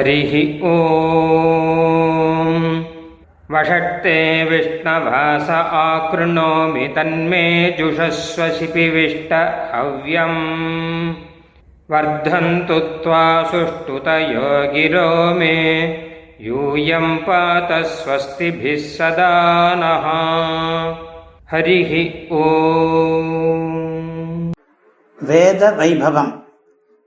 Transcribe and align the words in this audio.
हरिः 0.00 0.32
ॐ 0.68 0.74
वषट्ते 3.50 4.16
विष्णवास 4.50 5.50
आकृणोमि 5.50 6.86
तन्मे 6.96 7.44
जुषस्व 7.78 8.48
शिपिविष्ट 8.58 9.32
हव्यम् 9.74 10.40
वर्धन्तु 11.90 12.78
त्वा 13.04 13.22
सुष्ठुतयो 13.52 14.48
गिरो 14.72 15.08
मे 15.38 15.54
यूयं 16.46 17.16
पात 17.26 17.72
स्वस्तिभिः 17.92 18.82
सदा 18.96 19.32
नः 19.82 20.06
हरिः 21.52 21.92
ॐ 22.42 23.36
வேத 25.18 25.62
வைபவம் 25.78 26.32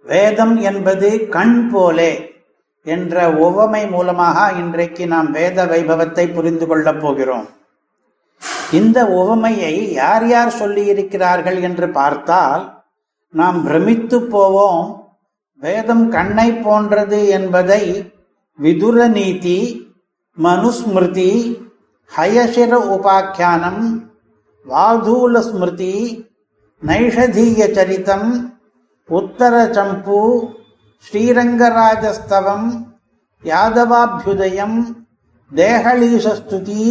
வேதம் 0.05 0.55
என்பது 0.69 1.09
கண் 1.35 1.57
போலே 1.71 2.11
என்ற 2.86 3.30
உவமை 3.46 3.82
மூலமாக 3.86 4.38
இன்றைக்கு 4.52 5.04
நாம் 5.06 5.30
வேத 5.30 5.66
வைபவத்தை 5.66 6.24
புரிந்து 6.32 6.66
கொள்ளப் 6.66 7.00
போகிறோம். 7.00 7.46
இந்த 8.78 8.98
உவமையை 9.20 9.74
யார் 9.92 10.26
யார் 10.28 10.58
சொல்லியிருக்கிறார்கள் 10.60 11.58
என்று 11.60 11.86
பார்த்தால் 11.90 12.64
நாம் 13.34 13.58
பிரமித்து 13.64 14.18
போவோம். 14.34 14.84
வேதம் 15.62 16.06
கண்ணை 16.08 16.48
போன்றது 16.64 17.20
என்பதை 17.28 17.82
விதுர 18.58 19.06
நீதி 19.08 19.60
மனுஸ்மிருதி 20.38 21.32
ஹயசிர 22.12 22.72
உபாக்கியானம் 22.94 23.82
வாதூல 24.66 25.40
ஸ்மிருதி 25.48 25.94
நைஷதீய 26.82 27.60
சரித்தம் 27.76 28.28
உத்தர 29.08 29.54
சம்பு 29.72 30.20
ஸ்ரீரங்கராஜஸ்தவம் 31.02 32.68
யாதவாபியுதயம் 33.44 34.78
தேகலீசஸ்துதி 35.54 36.86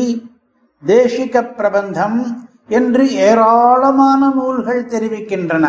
தேசிக 0.86 1.42
பிரபந்தம் 1.56 2.48
என்று 2.68 3.12
ஏராளமான 3.12 4.32
நூல்கள் 4.36 4.86
தெரிவிக்கின்றன. 4.86 5.68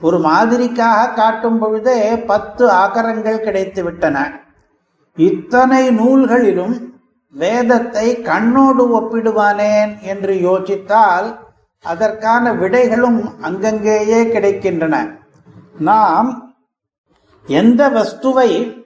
ஒரு 0.00 0.18
மாதிரிக்காக 0.18 1.14
காட்டும் 1.14 1.58
பொழுதே 1.58 2.16
பத்து 2.16 2.70
ஆகரங்கள் 2.70 3.44
கிடைத்துவிட்டன. 3.44 4.16
இத்தனை 5.14 5.90
நூல்களிலும் 5.90 6.90
வேதத்தை 7.34 8.16
கண்ணோடு 8.22 8.84
ஒப்பிடுவானேன் 8.98 10.00
என்று 10.00 10.34
யோசித்தால் 10.34 11.38
அதற்கான 11.80 12.54
விடைகளும் 12.54 13.20
அங்கங்கேயே 13.40 14.20
கிடைக்கின்றன. 14.24 15.20
நாம் 15.78 16.51
எந்த 17.46 17.88
வஸ்துவை 17.88 18.80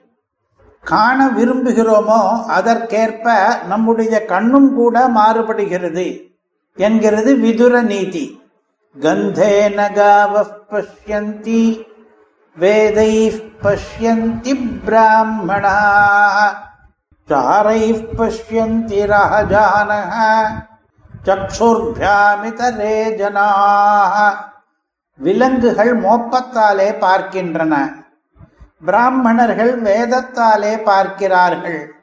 காண 0.83 1.27
விரும்புகிறோமோ 1.27 2.43
அதற்கேற்ப 2.47 3.33
நம்முடைய 3.67 4.25
கண்ணும் 4.25 4.75
கூட 4.75 5.07
மாறுபடுகிறது 5.07 6.31
என்கிறது 6.75 7.35
விதுர 7.35 7.81
நீதி. 7.81 8.41
கந்தே 8.99 9.53
நகாவ 9.69 10.43
பஷ்யந்தி 10.71 11.85
வேதை 12.59 13.41
பஷ்யந்தி 13.63 14.53
பிராமணா. 14.85 15.77
சாரை 17.27 17.81
பஷ்யந்தி 18.17 18.99
ராஜானக 19.13 20.13
சக்ஷுர்பியாமிதரே 21.25 23.15
ஜனாக 23.15 24.35
விலங்குகள் 25.15 26.01
மோப்பத்தாலே 26.01 26.89
பார்க்கின்றன. 26.99 28.05
பிராமணர்கள் 28.81 29.81
வேதத்தாலே 29.81 30.83
பார்க்கிறார்கள். 30.83 31.93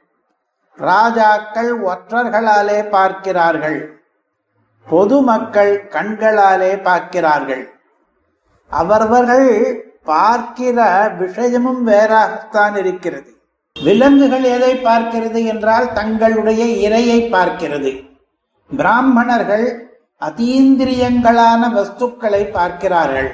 ராஜாக்கள் 0.77 1.83
ஒற்றர்களாலே 1.83 2.89
பார்க்கிறார்கள். 2.89 4.03
பொதுமக்கள் 4.87 5.89
கண்களாலே 5.89 6.83
பார்க்கிறார்கள். 6.83 7.65
அவரவர்கள் 8.69 9.49
பார்க்கிற 10.05 11.09
விஷயமும் 11.19 11.87
வேறாகத்தான் 11.87 12.77
இருக்கிறது. 12.77 13.31
விலங்குகள் 13.83 14.43
எதை 14.43 14.73
பார்க்கிறது 14.85 15.47
என்றால் 15.47 15.93
தங்களுடைய 15.93 16.89
இரையை 16.89 17.21
பார்க்கிறது. 17.33 17.93
பிராமணர்கள் 18.71 19.67
அதீந்திரியங்களான 20.21 21.63
வஸ்துக்களை 21.77 22.51
பார்க்கிறார்கள். 22.51 23.31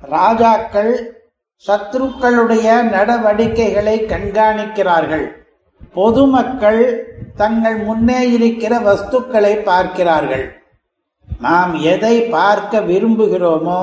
ராஜாக்கள் 0.00 1.19
சத்ருக்களுடைய 1.66 2.66
நடவடிக்கைகளை 2.82 3.96
கண்காணிக்கிறார்கள். 4.12 5.26
பொதுமக்கள் 5.92 6.82
தங்கள் 7.36 7.76
முன்னே 7.76 8.20
இருக்கிற 8.30 8.72
வஸ்துக்களை 8.78 9.52
பார்க்கிறார்கள். 9.62 10.46
நாம் 11.40 11.72
எதை 11.74 12.14
பார்க்க 12.36 12.80
விரும்புகிறோமோ 12.80 13.82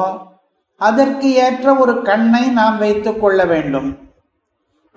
அதற்கு 0.81 1.27
ஏற்ற 1.33 1.75
ஒரு 1.75 2.01
கண்ணை 2.01 2.43
நாம் 2.49 2.77
வைத்துக் 2.77 3.21
கொள்ள 3.21 3.45
வேண்டும். 3.45 3.89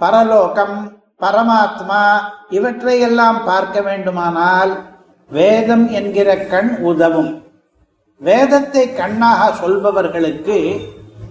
பரலோகம் 0.00 0.78
பரமாத்மா 1.20 2.02
இவற்றையெல்லாம் 2.48 3.44
பார்க்க 3.44 3.80
வேண்டுமானால் 3.80 4.72
வேதம் 5.30 5.86
என்கிற 5.90 6.36
கண் 6.36 6.72
உதவும். 6.82 7.32
வேதத்தை 8.20 8.84
கண்ணாக 8.92 9.50
சொல்பவர்களுக்கு 9.60 10.58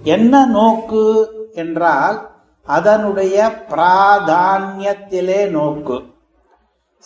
என்ன 0.04 0.46
நோக்கு? 0.46 1.04
என்றால் 1.64 2.18
அதனுடைய 2.68 3.38
பிராதான்யத்திலே 3.70 5.42
நோக்கு. 5.56 5.98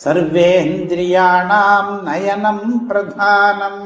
சர்வேந்திரியானாம் 0.00 1.92
நயனம் 2.08 2.66
பிரதானம் 2.88 3.82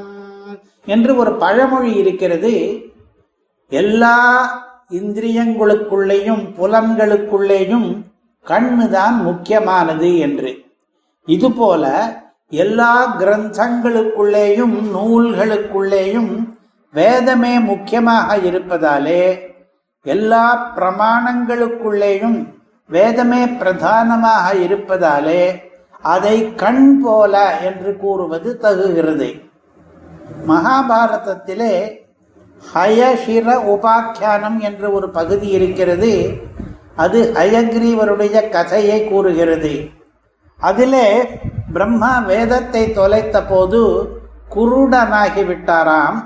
என்று 0.86 1.12
ஒரு 1.16 1.32
பழமொழி 1.42 1.92
இருக்கிறது. 2.02 2.54
எல்லா 3.70 4.16
இந்திரியங்களுக்குள்ளேயும் 4.90 6.44
புலன்களுக்குள்ளேயும் 6.58 7.88
கண்ணுதான் 8.46 9.16
முக்கியமானது 9.28 10.10
என்று. 10.18 10.52
இதுபோல 11.28 11.84
எல்லா 12.50 12.92
கிரந்தங்களுக்குள்ளேயும் 13.18 14.76
நூல்களுக்குள்ளேயும் 14.94 16.32
வேதமே 16.94 17.54
முக்கியமாக 17.60 18.36
இருப்பதாலே 18.50 19.22
எல்லா 20.08 20.72
பிரமாணங்களுக்குள்ளேயும் 20.76 22.38
வேதமே 22.88 23.48
பிரதானமாக 23.48 24.52
இருப்பதாலே 24.54 25.42
அதை 26.02 26.54
கண் 26.54 27.00
போல 27.02 27.58
என்று 27.60 27.96
கூறுவது 27.96 28.58
தகுகிறது. 28.62 29.28
மகாபாரதத்திலே 30.48 31.74
ஹயஷிர 32.74 33.46
உபாக்கியானம் 33.74 34.58
என்ற 34.58 34.90
ஒரு 34.90 35.10
பகுதி 35.10 35.48
இருக்கிறது. 35.48 36.12
அது 36.96 37.32
ஹயக்ரீவருடைய 37.34 38.48
கதையை 38.48 39.08
கூறுகிறது. 39.08 39.74
அதிலே 40.56 41.08
பிரம்மா 41.72 42.18
வேதத்தை 42.18 42.92
தொலைத்த 42.92 43.44
போது 43.44 43.82
குருடனாகிவிட்டாராம். 44.54 46.18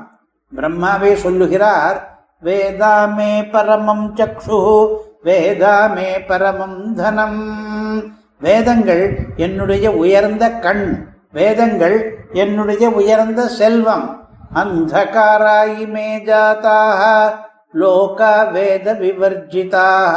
பிரம்மாவே 0.56 1.14
சொல்லுகிறார் 1.14 1.98
வேதாமே 2.42 3.50
பரமம் 3.50 4.16
சக்ஷு 4.16 4.88
வேதாமே 5.24 6.26
பரமம் 6.26 6.94
தனம். 6.94 7.42
வேதங்கள் 8.40 9.18
என்னுடைய 9.36 9.92
உயர்ந்த 9.92 10.50
கண் 10.50 11.06
வேதங்கள் 11.32 12.26
என்னுடைய 12.32 12.90
உயர்ந்த 12.90 13.46
செல்வம். 13.46 14.28
அந்தகாராயி 14.54 15.88
மே 15.88 16.16
ஜாத்தாக 16.16 17.32
லோக 17.72 18.48
வேத 18.52 18.92
விவர்ஜிதாக. 18.92 20.16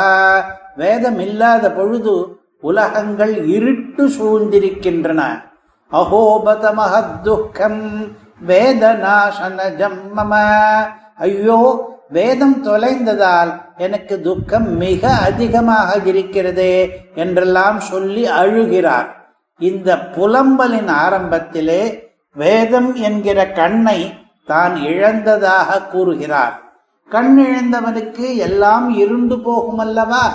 வேதம் 0.76 1.20
இல்லாத 1.20 1.72
பொழுது 1.72 2.40
உலகங்கள் 2.62 3.46
இருட்டு 3.46 4.08
சூழ்ந்திருக்கின்றன. 4.08 5.22
அகோபத 5.92 6.74
மகத்துக்கம் 6.74 8.16
நாசனஜம் 8.48 10.00
மம. 10.18 10.34
ஐயோ 11.18 11.94
வேதம் 12.10 12.64
தொலைந்ததால் 12.66 13.62
எனக்கு 13.78 14.22
துக்கம் 14.22 14.78
மிக 14.78 15.10
அதிகமாக 15.10 15.98
இருக்கிறதே 16.06 17.06
என்றெல்லாம் 17.16 17.80
சொல்லி 17.80 18.28
அழுகிறார். 18.28 19.08
இந்த 19.60 19.98
புலம்பலின் 20.00 20.88
ஆரம்பத்திலே 20.88 22.04
வேதம் 22.32 22.96
என்கிற 22.96 23.52
கண்ணை 23.52 24.14
தான் 24.46 24.76
இழந்ததாக 24.76 25.88
கூறுகிறார். 25.88 26.64
கண் 27.10 27.40
இழந்தவனுக்கு 27.40 28.36
எல்லாம் 28.36 28.98
இருண்டு 28.98 29.36
போகுமல்லவா 29.36 30.26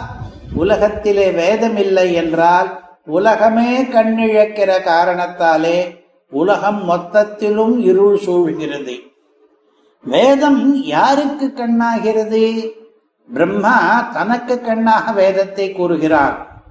உலகத்திலே 0.54 1.30
வேதம் 1.30 1.76
இல்லை 1.76 2.12
என்றால் 2.14 2.82
உலகமே 3.04 3.82
கண்ணிழக்கிற 3.82 4.82
காரணத்தாலே 4.82 5.98
உலகம் 6.28 6.88
மொத்தத்திலும் 6.88 7.78
இருள் 7.78 8.18
சூழ்கிறது. 8.26 9.09
வேதம் 10.02 10.74
யாருக்கு 10.74 11.52
கண்ணாகிறது? 11.54 12.70
பிரம்மா 13.32 14.00
தனக்கு 14.00 14.60
கண்ணாக 14.60 15.12
வேதத்தை 15.12 15.72
கூறுகிறார். 15.72 16.62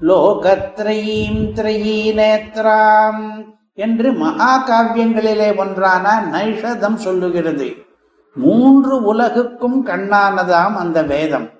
லோகத்ரயீம் 0.00 1.52
த்ரயீ 1.54 2.12
நேத்ராம் 2.12 3.46
என்று 3.74 4.12
மகாகாவியங்களிலே 4.12 5.56
ஒன்றான 5.56 6.28
நைஷதம் 6.32 6.94
சொல்லுகிறது. 6.94 7.74
மூன்று 8.34 9.02
உலகுக்கும் 9.02 9.86
கண்ணானதாம் 9.86 10.74
அந்த 10.74 11.02
வேதம். 11.02 11.50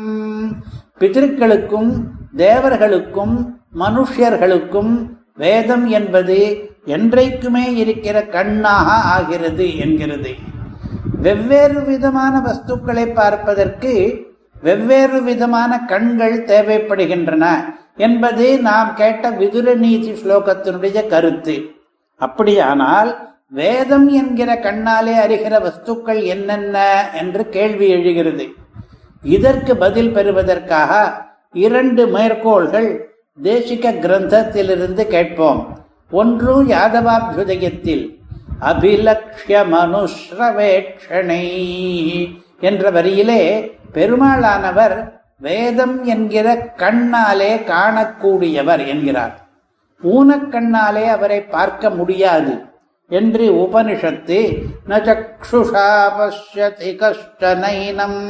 பிதர்களுக்கும் 1.00 1.90
தேவர்களுக்கும் 2.36 3.34
மனுஷர்களுக்கும் 3.78 4.92
வேதம் 5.36 5.86
என்பது 5.88 6.38
என்றைக்குமே 6.84 7.74
இருக்கிற 7.74 8.16
கண்ணாக 8.22 8.88
ஆகிறது 9.14 9.66
என்கிறது. 9.76 10.32
வெவ்வேறு 11.20 11.80
விதமான 11.84 12.34
வஸ்துக்களை 12.38 13.06
பார்ப்பதற்கு 13.12 13.92
வெவ்வேறு 14.60 15.22
விதமான 15.22 15.80
கண்கள் 15.84 16.36
தேவைப்படுகின்றன 16.44 17.44
என்பது 17.96 18.60
நாம் 18.60 18.94
கேட்ட 18.94 19.30
விதுர 19.30 19.74
நீதி 19.74 20.10
ஸ்லோகத்தினுடைய 20.12 21.06
கருத்து. 21.06 21.56
அப்படியானால் 22.20 23.10
வேதம் 23.48 24.08
என்கிற 24.08 24.50
கண்ணாலே 24.54 25.14
அறிகிற 25.24 25.56
வஸ்துக்கள் 25.66 26.22
என்னென்ன 26.24 26.76
என்று 27.14 27.48
கேள்வி 27.48 27.88
எழுகிறது. 27.88 28.46
இதற்கு 29.24 29.76
பதில் 29.76 30.12
பெறுவதற்காக 30.12 31.14
இரண்டு 31.52 32.06
மேற்கோள்கள் 32.06 33.10
தேசிக 33.42 33.92
கிரந்தத்திலிருந்து 33.92 35.06
கேட்போம். 35.06 35.78
ஒன்று 36.10 36.64
யாதவாபியுதயத்தில் 36.64 38.22
அபிலக்ஷ்ய 38.60 39.62
மனுஷ்ரவேட்சணை 39.74 41.44
என்ற 42.60 42.90
வரியிலே 42.90 43.70
பெருமாளானவர் 43.94 45.12
வேதம் 45.38 46.04
என்கிற 46.04 46.72
கண்ணாலே 46.76 47.52
காணக்கூடியவர் 47.64 48.86
என்கிறார். 48.86 49.48
ஊனக்கண்ணாலே 50.02 51.04
அவரை 51.06 51.40
பார்க்க 51.40 51.90
முடியாது. 51.90 52.72
என்று 53.10 53.46
உபனிஷத்து 53.64 54.38
நச்சுஷா 54.88 55.88
பசியதி 56.16 56.90
கஷ்டனைனம் 57.00 58.20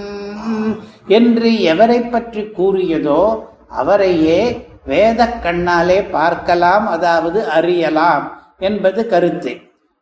என்று 1.07 1.51
எவரை 1.73 2.11
பற்றி 2.11 2.43
கூறியதோ 2.59 3.47
அவரையே 3.69 4.41
வேத 4.85 5.27
கண்ணாலே 5.45 6.11
பார்க்கலாம் 6.11 6.87
அதாவது 6.87 7.41
அறியலாம் 7.49 8.25
என்பது 8.59 9.07
கருத்து. 9.07 9.53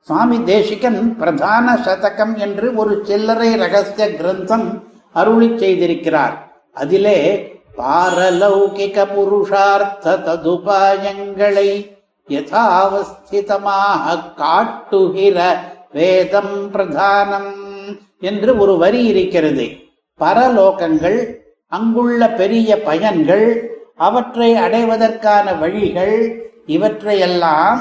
சுவாமி 0.09 0.39
தேசிகன் 0.43 1.17
பிரதான 1.19 1.77
சதகம் 1.85 2.35
என்று 2.37 2.75
ஒரு 2.75 2.95
சில்லறை 3.05 3.51
ரகசிய 3.57 4.07
கிரந்தம் 4.11 4.67
அருளி 5.15 5.49
செய்திருக்கிறார். 5.59 6.35
அதிலே 6.73 7.19
பாரலௌகிக 7.79 9.05
புருஷார்த்த 9.15 10.17
ததுபாயங்களை 10.27 11.69
யதாவஸ்திதமாக 12.37 14.15
காட்டுகிற 14.37 15.39
வேதம் 15.93 16.55
பிரதானம் 16.75 17.51
என்று 18.21 18.51
ஒரு 18.59 18.75
வரி 18.83 19.03
இருக்கிறது. 19.05 19.67
பரலோகங்கள் 20.21 21.19
அங்குள்ள 21.73 22.21
பெரிய 22.41 22.71
பயன்கள் 22.89 23.47
அவற்றை 23.97 24.51
அடைவதற்கான 24.55 25.47
வழிகள் 25.59 26.17
இவற்றையெல்லாம் 26.67 27.81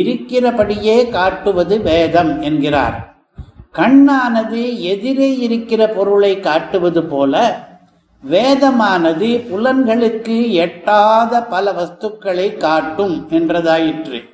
இருக்கிறபடியே 0.00 0.96
காட்டுவது 1.08 1.76
வேதம் 1.82 2.32
என்கிறார். 2.40 2.96
கண்ணானது 3.78 4.62
எதிரே 4.92 5.30
இருக்கிற 5.46 5.82
பொருளை 5.96 6.32
காட்டுவது 6.40 7.02
போல 7.04 7.34
வேதமானது 8.22 9.46
புலன்களுக்கு 9.50 10.50
எட்டாத 10.50 11.42
பல 11.42 11.72
வஸ்துக்களை 11.72 12.56
காட்டும் 12.56 13.28
என்றதாயிற்று. 13.30 14.24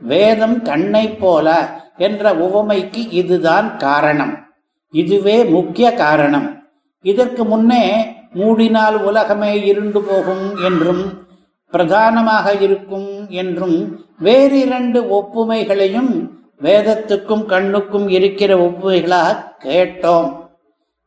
வேதம் 0.00 0.62
கண்ணை 0.62 1.08
போல 1.08 1.68
என்ற 1.96 2.34
உவமைக்கு 2.34 3.10
இதுதான் 3.10 3.76
காரணம். 3.76 4.38
இதுவே 4.90 5.44
முக்கிய 5.44 5.94
காரணம். 5.94 6.64
இதற்கு 7.02 7.44
முன்னே 7.44 8.16
மூடினால் 8.34 8.94
உலகமே 8.94 9.64
இருண்டு 9.64 10.00
போகும் 10.02 10.56
என்றும் 10.56 11.28
பிரதானமாக 11.70 12.54
இருக்கும் 12.54 13.26
என்றும் 13.28 14.06
வேறிரண்டு 14.18 15.02
ஒப்புமைகளையும் 15.02 16.30
வேதத்துக்கும் 16.62 17.44
கண்ணுக்கும் 17.44 18.08
இருக்கிற 18.08 18.56
ஒப்புமைகளாக 18.56 19.44
கேட்டோம். 19.64 20.39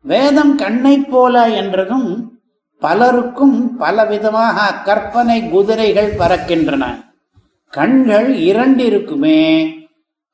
வேதம் 0.04 0.56
கண்ணை 0.56 0.98
போல 0.98 1.50
என்றதும் 1.50 2.40
பலருக்கும் 2.80 3.80
பலவிதமாக 3.80 4.84
கற்பனை 4.84 5.50
குதிரைகள் 5.50 6.16
பறக்கின்றன. 6.16 7.06
கண்கள் 7.70 8.40
இரண்டிருக்குமே. 8.40 9.74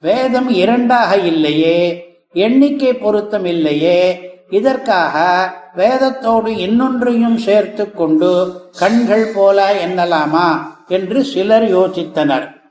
வேதம் 0.01 0.49
இரண்டாக 0.49 1.17
இல்லையே. 1.17 2.03
எண்ணிக்கை 2.33 2.93
பொருத்தம் 2.93 3.45
இல்லையே. 3.45 4.29
இதற்காக 4.49 5.53
வேதத்தோடு 5.75 6.47
இன்னொன்றையும் 6.47 7.35
சேர்த்து 7.35 7.91
கொண்டு 7.91 8.61
கண்கள் 8.79 9.31
போல 9.35 9.87
எண்ணலாமா 9.87 10.61
என்று 10.87 11.23
சிலர் 11.23 11.77
யோசித்தனர். 11.77 12.61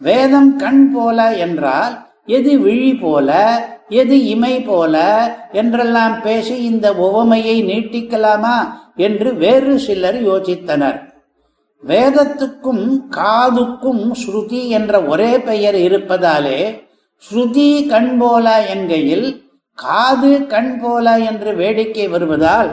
வேதம் 0.00 0.56
கண் 0.56 0.92
போல 0.92 1.34
என்றால் 1.34 2.07
எது 2.28 2.52
விழி 2.58 2.92
போல 2.94 3.30
எது 4.00 4.16
இமை 4.26 4.54
போல 4.60 4.94
என்றெல்லாம் 5.52 6.16
பேசி 6.22 6.56
இந்த 6.70 6.86
உவமையை 7.06 7.56
நீட்டிக்கலாமா 7.70 8.56
என்று 9.06 9.30
வேறு 9.42 9.74
சிலர் 9.78 10.18
யோசித்தனர். 10.28 10.98
வேதத்துக்கும் 11.82 12.84
காதுக்கும் 13.16 14.04
ஸ்ருதி 14.22 14.62
என்ற 14.78 15.00
ஒரே 15.02 15.32
பெயர் 15.48 15.78
இருப்பதாலே 15.86 16.60
ஸ்ருதி 17.22 17.68
கண் 17.88 18.12
போல 18.18 18.46
என்கையில் 18.74 19.28
காது 19.78 20.32
கண் 20.46 20.74
போல 20.82 21.06
என்று 21.30 21.50
வேடிக்கை 21.54 22.06
வருவதால் 22.08 22.70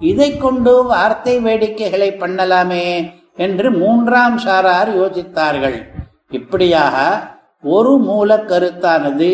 இதை 0.00 0.30
கொண்டு 0.36 0.74
வார்த்தை 0.84 1.34
வேடிக்கைகளை 1.38 2.10
பண்ணலாமே 2.22 2.86
என்று 3.36 3.68
மூன்றாம் 3.80 4.38
சாரார் 4.38 4.90
யோசித்தார்கள். 5.00 5.78
இப்படியாக 6.30 6.96
ஒரு 7.72 7.92
மூல 7.98 8.36
கருத்தானது 8.48 9.28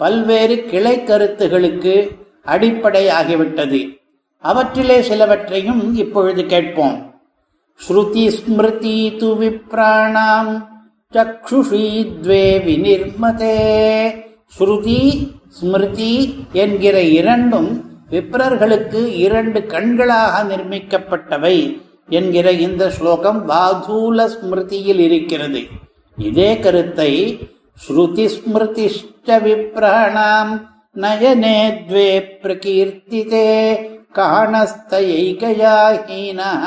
பல்வேறு 0.00 0.56
கிளை 0.70 0.94
கருத்துகளுக்கு 0.98 1.94
அடிப்படையாகிவிட்டது 2.46 3.80
அவற்றிலே 4.44 4.98
சிலவற்றையும் 5.00 5.82
இப்பொழுது 5.94 6.42
கேட்போம். 6.46 6.96
ஸ்ருதி 7.80 8.24
ஸ்மிருதி 8.36 8.98
து 9.20 9.28
விப்ராணாம் 9.40 10.52
சக்ஷுஷி 11.14 11.86
ஸ்ருதி 14.56 15.00
ஸ்மிருதி 15.48 16.12
என்கிற 16.52 16.96
இரண்டும் 17.18 17.70
விப்ரர்களுக்கு 18.10 19.00
இரண்டு 19.26 19.60
கண்களாக 19.72 20.34
நிர்மிக்கப்பட்டவை 20.50 21.56
என்கிற 22.08 22.46
இந்த 22.66 22.90
ஸ்லோகம் 22.90 23.40
வாதூல 23.48 24.26
ஸ்மிருதியில் 24.34 25.02
இருக்கிறது. 25.08 25.62
இதே 26.18 26.50
கருத்தை 26.58 27.10
ஸ்ருதி 27.76 28.24
ஸ்மிருதிஷ்ட 28.32 29.28
नयने 29.44 30.26
நயனே 31.02 31.56
த்வே 31.86 32.08
பிரகீர்த்திதே 32.42 33.46
हीनः 36.08 36.64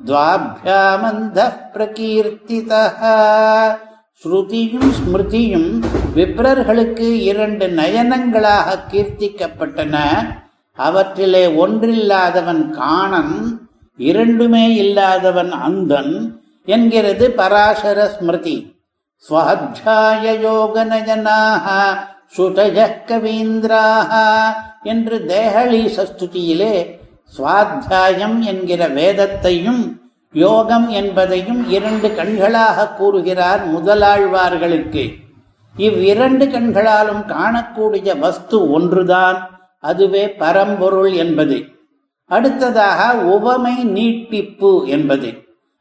द्वाभ्यामन्धः 0.00 1.54
प्रकीर्तितः। 1.74 3.00
ஸ்ருதியும் 4.22 4.90
ஸ்மிருதியும் 4.98 5.70
விப்ரர்களுக்கு 6.16 7.08
இரண்டு 7.30 7.66
நயனங்களாக 7.80 8.78
கீர்த்திக்கப்பட்டன. 8.92 9.94
அவற்றிலே 10.78 11.44
ஒன்றில்லாதவன் 11.62 12.64
காணன் 12.80 13.36
இரண்டுமே 14.10 14.66
இல்லாதவன் 14.82 15.52
அந்தன் 15.66 16.14
என்கிறது 16.64 17.26
பராசர 17.40 17.98
ஸ்மிருதி. 18.16 18.56
ஸ்வாத்தியாய 19.28 20.40
யோக 20.40 20.84
நயனாக 20.84 21.66
கவீந்திராக 23.08 24.12
என்று 24.82 25.26
தேகலி 25.26 25.82
சஸ்துதியிலே 25.86 26.98
சுவாத்தியாயம் 27.36 28.38
என்கிற 28.38 28.88
வேதத்தையும் 28.88 30.00
யோகம் 30.32 30.88
என்பதையும் 30.88 31.68
இரண்டு 31.68 32.08
கண்களாக 32.08 32.94
கூறுகிறார் 32.94 33.68
முதலாழ்வார்களுக்கு. 33.74 35.14
இவ்விரண்டு 35.76 36.46
கண்களாலும் 36.46 37.22
காணக்கூடிய 37.26 38.18
வஸ்து 38.18 38.70
ஒன்றுதான் 38.70 39.60
அதுவே 39.78 40.32
பரம்பொருள் 40.32 41.12
என்பது. 41.12 41.64
அடுத்ததாக 42.26 43.14
உவமை 43.14 43.84
நீட்டிப்பு 43.84 44.88
என்பது. 44.88 45.34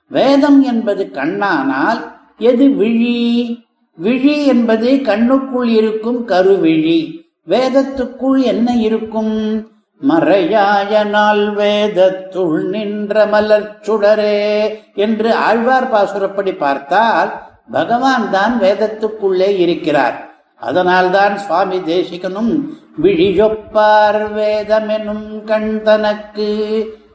வேதம் 0.08 0.62
என்பது 0.62 1.10
கண்ணானால் 1.14 2.18
எது 2.40 2.70
விழி? 2.70 3.60
விழி 3.96 4.46
என்பது 4.46 4.90
கண்ணுக்குள் 5.04 5.68
இருக்கும் 5.68 6.28
கருவிழி. 6.28 7.00
வேதத்துக்குள் 7.48 8.42
என்ன 8.42 8.76
இருக்கும்? 8.76 9.68
மறையாயனால் 10.10 11.44
வேதத்துள் 11.62 12.64
நின்ற 12.64 13.26
மலர் 13.26 13.80
சுடரே 13.82 14.68
என்று 14.96 15.34
ஆழ்வார் 15.34 15.92
பாசுரப்படி 15.92 16.58
பார்த்தால் 16.58 17.42
பகவான் 17.72 18.32
தான் 18.32 18.60
வேதத்துக்குள்ளே 18.62 19.58
இருக்கிறார். 19.58 20.30
அதனால்தான் 20.60 21.38
சுவாமி 21.38 21.78
தேசிகனும் 21.78 22.54
விழியொப்பார் 23.02 24.22
வேதமெனும் 24.38 25.44
கண் 25.44 25.82
தனக்கு 25.82 26.50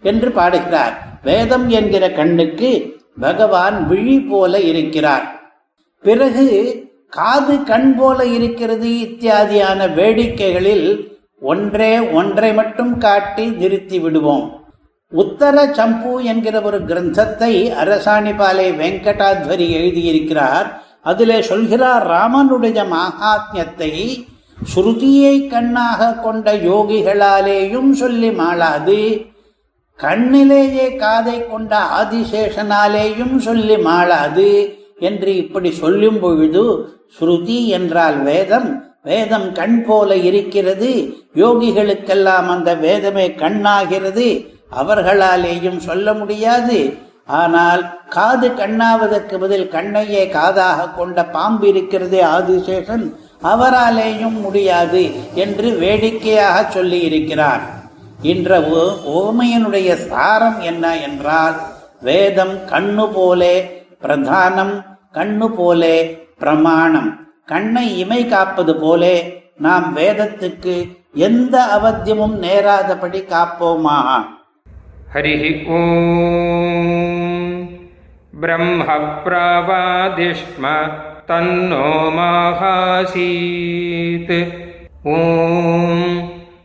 என்று 0.03 0.31
பாடுகிறார். 0.33 0.95
வேதம் 1.23 1.69
என்கிற 1.69 2.11
கண்ணுக்கு 2.11 3.03
பகவான் 3.21 3.87
விழி 3.87 4.21
போல 4.21 4.61
இருக்கிறார். 4.61 5.27
பிறகு 6.01 6.47
காது 7.09 7.63
கண் 7.63 7.95
போல 7.95 8.25
இருக்கிறது 8.25 8.89
இத்தியாதியான 8.89 9.87
வேடிக்கைகளில் 9.95 11.13
ஒன்றே 11.41 11.99
ஒன்றை 11.99 12.55
மட்டும் 12.55 12.99
காட்டி 12.99 13.47
நிறுத்தி 13.47 13.99
விடுவோம். 13.99 14.63
உத்தர 15.13 15.73
சம்பு 15.73 16.25
என்கிற 16.25 16.61
ஒரு 16.61 16.79
கிரந்தத்தை 16.79 17.53
அரசாணிபாலை 17.83 18.69
வெங்கடாத்வரி 18.81 19.67
எழுதியிருக்கிறார். 19.81 20.67
அதிலே 21.03 21.43
சொல்கிறார் 21.43 22.07
ராமனுடைய 22.11 22.85
மகாத்மியத்தை 22.95 24.25
ஸ்ருதியை 24.75 25.49
கண்ணாக 25.49 26.15
கொண்ட 26.15 26.55
யோகிகளாலேயும் 26.55 27.91
சொல்லி 27.91 28.31
மாளாது. 28.31 29.27
கண்ணிலேயே 30.03 30.97
காதை 30.97 31.47
கொண்ட 31.47 31.79
ஆதிசேஷனாலேயும் 31.79 33.37
சொல்லி 33.37 33.77
மாளாது 33.77 34.75
என்று 34.99 35.37
இப்படி 35.37 35.71
சொல்லும் 35.71 36.21
பொழுது 36.21 36.89
ஸ்ருதி 37.21 37.67
என்றால் 37.67 38.23
வேதம் 38.23 38.93
வேதம் 39.03 39.53
கண் 39.53 39.85
போல 39.85 40.17
இருக்கிறது 40.17 41.19
யோகிகளுக்கெல்லாம் 41.35 42.47
அந்த 42.47 42.75
வேதமே 42.75 43.29
கண்ணாகிறது 43.29 44.53
அவர்களாலேயும் 44.77 45.77
சொல்ல 45.77 46.15
முடியாது. 46.15 46.99
ஆனால் 47.27 48.05
காது 48.09 48.49
கண்ணாவதற்கு 48.49 49.39
பதில் 49.39 49.69
கண்ணையே 49.69 50.27
காதாக 50.27 50.95
கொண்ட 50.95 51.25
பாம்பு 51.25 51.69
இருக்கிறதே 51.69 52.25
ஆதிசேஷன் 52.25 53.15
அவராலேயும் 53.43 54.41
முடியாது 54.41 55.11
என்று 55.35 55.71
வேடிக்கையாக 55.79 56.71
சொல்லி 56.71 57.01
இருக்கிறார் 57.01 57.84
என்ற 58.25 58.61
ஓமையனுடைய 59.07 59.95
சாரம் 59.95 60.61
என்ன 60.61 60.97
என்றால் 60.97 61.55
வேதம் 62.01 62.67
கண்ணு 62.67 63.13
போலே 63.13 63.85
பிரதானம் 64.03 64.85
கண்ணு 65.13 65.47
போலே 65.47 66.27
பிரமாணம். 66.39 67.27
கண்ணை 67.47 67.99
இமை 67.99 68.27
காப்பது 68.27 68.77
போலே 68.77 69.43
நாம் 69.57 69.97
வேதத்துக்கு 69.97 70.97
எந்த 71.15 71.79
அவத்தியமும் 71.83 72.39
நேராதபடி 72.39 73.21
காப்போமா? 73.21 74.25
ஹரி 75.15 75.69
ஓம். 75.69 77.69
பிரம்ம 78.41 78.85
பிரவாதிஷ்ம 79.25 80.91
தன்னோ 81.27 82.11
மாகாசீத். 82.19 84.55
ஓம். 85.03 86.34